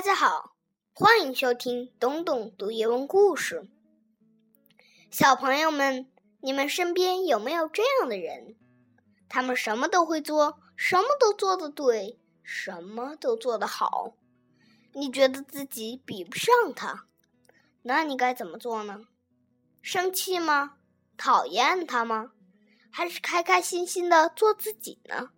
[0.00, 0.56] 大家好，
[0.94, 3.68] 欢迎收听东东读英文故事。
[5.10, 6.10] 小朋友们，
[6.40, 8.56] 你们身边有没有这样的人？
[9.28, 14.14] 他们什么都会做，什么都做得对，什么都做得好。
[14.94, 17.04] 你觉得自己比不上他，
[17.82, 19.02] 那你该怎么做呢？
[19.82, 20.78] 生气吗？
[21.18, 22.32] 讨厌他吗？
[22.90, 25.28] 还是开开心心的做自己呢？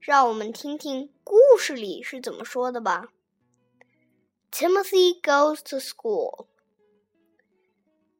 [0.00, 3.08] 让我们听听故事里是怎么说的吧。
[4.54, 6.46] Timothy goes to school.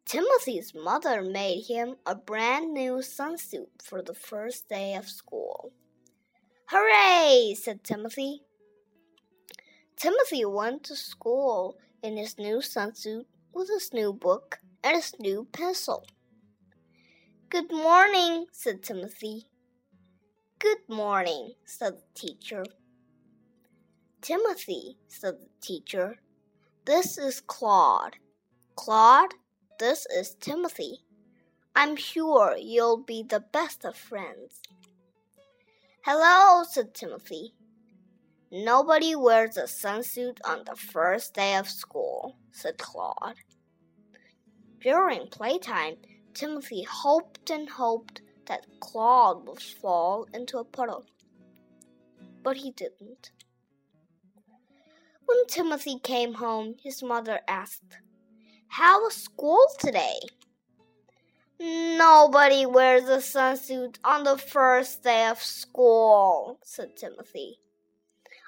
[0.05, 5.70] Timothy's mother made him a brand new sunsuit for the first day of school.
[6.70, 7.55] Hooray!
[7.55, 8.42] said Timothy.
[9.97, 15.47] Timothy went to school in his new sunsuit with his new book and his new
[15.53, 16.05] pencil.
[17.48, 19.47] Good morning, said Timothy.
[20.59, 22.64] Good morning, said the teacher.
[24.25, 26.17] Timothy, said the teacher,
[26.86, 28.16] this is Claude.
[28.77, 29.32] Claude,
[29.78, 30.98] this is Timothy.
[31.74, 34.60] I'm sure you'll be the best of friends.
[36.05, 37.55] Hello, said Timothy.
[38.52, 43.36] Nobody wears a sunsuit on the first day of school, said Claude.
[44.80, 45.96] During playtime,
[46.34, 51.06] Timothy hoped and hoped that Claude would fall into a puddle.
[52.42, 53.30] But he didn't.
[55.27, 57.98] When Timothy came home, his mother asked,
[58.69, 60.19] How was school today?
[61.58, 67.61] Nobody wears a sunsuit on the first day of school, said Timothy.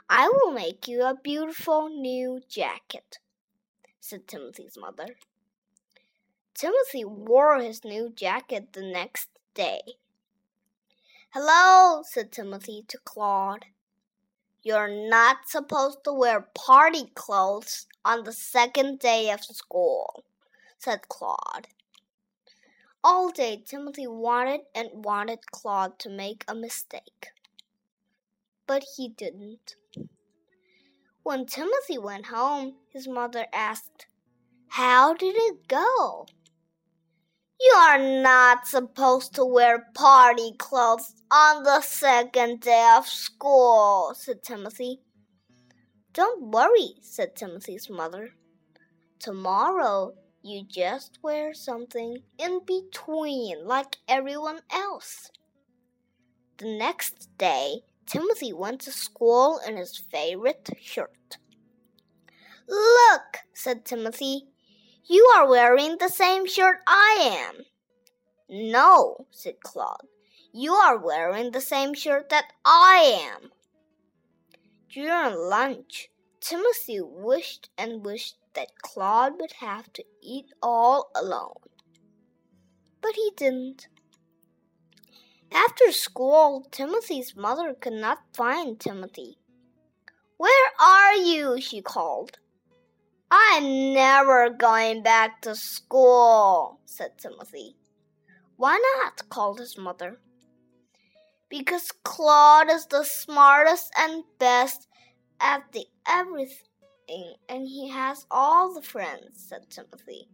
[0.08, 3.18] I will make you a beautiful new jacket,
[4.00, 5.06] said Timothy's mother.
[6.54, 9.80] Timothy wore his new jacket the next day.
[11.30, 13.66] Hello, said Timothy to Claude.
[14.66, 20.24] You're not supposed to wear party clothes on the second day of school,
[20.76, 21.68] said Claude.
[23.04, 27.28] All day Timothy wanted and wanted Claude to make a mistake.
[28.66, 29.76] But he didn't.
[31.22, 34.08] When Timothy went home, his mother asked,
[34.70, 36.26] How did it go?
[37.60, 44.42] You are not supposed to wear party clothes on the second day of school, said
[44.42, 45.00] Timothy.
[46.12, 48.30] Don't worry, said Timothy's mother.
[49.18, 50.12] Tomorrow
[50.42, 55.30] you just wear something in between like everyone else.
[56.58, 61.38] The next day, Timothy went to school in his favorite shirt.
[62.68, 64.46] Look, said Timothy,
[65.08, 67.64] you are wearing the same shirt I am.
[68.48, 70.06] No, said Claude.
[70.52, 73.50] You are wearing the same shirt that I am.
[74.88, 76.08] During lunch,
[76.40, 81.60] Timothy wished and wished that Claude would have to eat all alone.
[83.00, 83.88] But he didn't.
[85.52, 89.38] After school, Timothy's mother could not find Timothy.
[90.36, 91.60] Where are you?
[91.60, 92.38] she called.
[93.30, 97.76] I'm never going back to school, said Timothy.
[98.56, 99.28] Why not?
[99.28, 100.20] called his mother.
[101.48, 104.86] Because Claude is the smartest and best
[105.40, 110.28] at the everything, and he has all the friends, said Timothy.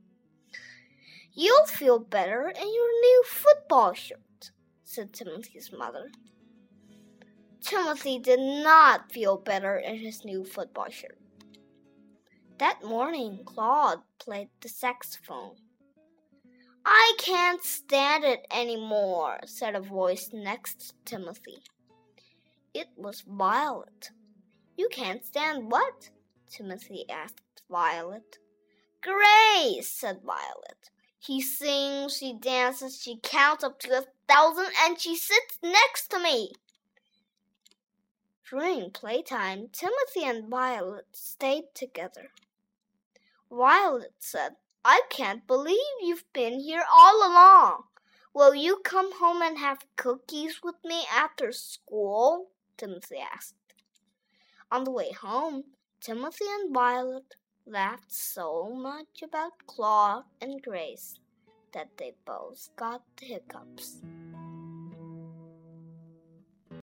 [1.34, 4.50] You'll feel better in your new football shirt,
[4.84, 6.10] said Timothy's mother.
[7.62, 11.18] Timothy did not feel better in his new football shirt.
[12.58, 15.56] That morning, Claude played the saxophone.
[16.84, 21.62] I can't stand it any more, said a voice next to Timothy.
[22.74, 24.10] It was Violet.
[24.76, 26.10] You can't stand what?
[26.50, 28.38] Timothy asked Violet.
[29.02, 30.90] Grace, said Violet.
[31.18, 36.18] He sings, she dances, she counts up to a thousand, and she sits next to
[36.18, 36.52] me.
[38.52, 42.32] During playtime, Timothy and Violet stayed together.
[43.50, 47.84] Violet said, I can't believe you've been here all along.
[48.34, 52.50] Will you come home and have cookies with me after school?
[52.76, 53.54] Timothy asked.
[54.70, 55.64] On the way home,
[56.02, 61.18] Timothy and Violet laughed so much about Claude and Grace
[61.72, 64.02] that they both got the hiccups.